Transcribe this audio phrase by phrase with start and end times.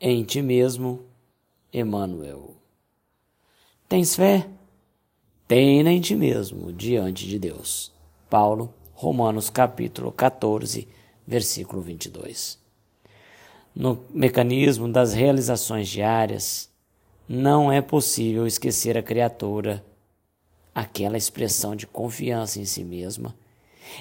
[0.00, 1.04] em ti mesmo,
[1.72, 2.56] Emmanuel.
[3.88, 4.48] Tens fé?
[5.46, 7.92] Tenha em ti mesmo, diante de Deus.
[8.30, 10.86] Paulo, Romanos capítulo 14,
[11.26, 12.58] versículo 22.
[13.74, 16.68] No mecanismo das realizações diárias,
[17.28, 19.84] não é possível esquecer a criatura,
[20.74, 23.34] aquela expressão de confiança em si mesma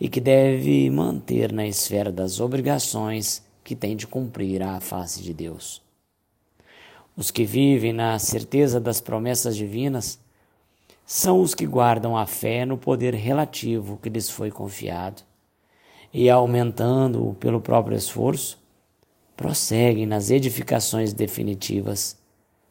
[0.00, 5.32] e que deve manter na esfera das obrigações que tem de cumprir à face de
[5.32, 5.80] Deus.
[7.16, 10.18] Os que vivem na certeza das promessas divinas
[11.06, 15.22] são os que guardam a fé no poder relativo que lhes foi confiado
[16.12, 18.58] e, aumentando-o pelo próprio esforço,
[19.34, 22.18] prosseguem nas edificações definitivas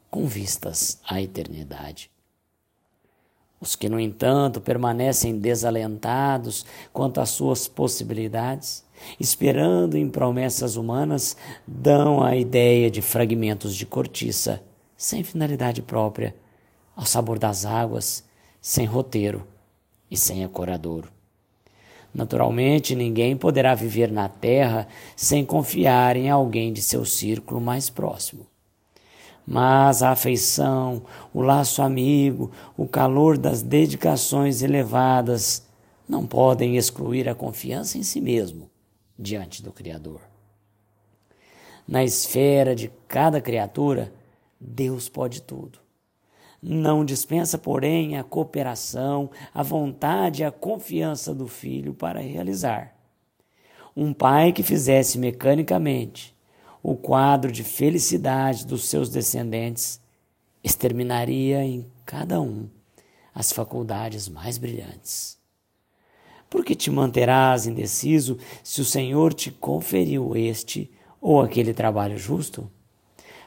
[0.08, 2.12] com vistas à eternidade.
[3.62, 8.84] Os que, no entanto, permanecem desalentados quanto às suas possibilidades,
[9.20, 11.38] esperando em promessas humanas,
[11.68, 14.64] dão a ideia de fragmentos de cortiça,
[14.98, 16.36] sem finalidade própria,
[16.96, 18.24] ao sabor das águas,
[18.60, 19.48] sem roteiro
[20.10, 21.10] e sem acoradouro.
[22.14, 28.48] Naturalmente, ninguém poderá viver na terra sem confiar em alguém de seu círculo mais próximo.
[29.46, 31.04] Mas a afeição,
[31.34, 35.66] o laço amigo, o calor das dedicações elevadas
[36.08, 38.70] não podem excluir a confiança em si mesmo
[39.18, 40.22] diante do Criador.
[41.88, 44.14] Na esfera de cada criatura,
[44.60, 45.80] Deus pode tudo.
[46.62, 52.96] Não dispensa, porém, a cooperação, a vontade e a confiança do filho para realizar.
[53.98, 56.36] Um pai que fizesse mecanicamente
[56.84, 60.00] o quadro de felicidade dos seus descendentes
[60.64, 62.68] exterminaria em cada um
[63.34, 65.38] as faculdades mais brilhantes.
[66.50, 72.70] Por que te manterás indeciso se o Senhor te conferiu este ou aquele trabalho justo?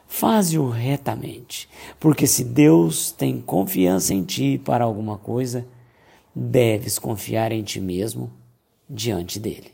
[0.07, 5.67] Faze-o retamente, porque se Deus tem confiança em ti para alguma coisa,
[6.35, 8.33] deves confiar em ti mesmo
[8.89, 9.73] diante dele.